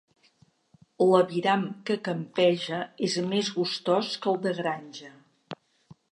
L'aviram 1.09 1.65
que 1.89 1.97
campeja 2.07 2.79
és 3.07 3.17
més 3.33 3.51
gustós 3.59 4.09
que 4.23 4.31
el 4.33 4.41
de 4.47 4.55
granja. 4.61 5.13